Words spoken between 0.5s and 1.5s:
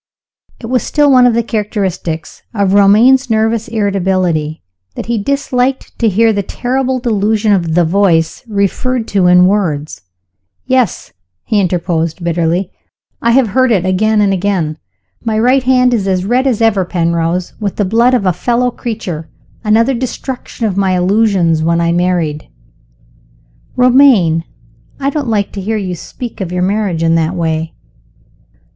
It was still one of the